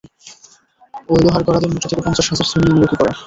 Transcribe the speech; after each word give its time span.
ঐ 1.09 1.23
লোহার 1.23 1.43
গরাদের 1.47 1.71
মুঠো 1.71 1.87
থেকে 1.89 2.01
পঞ্চাশ 2.01 2.25
হাজার 2.31 2.47
ছিনিয়ে 2.51 2.71
নেব 2.71 2.83
কী 2.83 2.95
করে? 2.99 3.11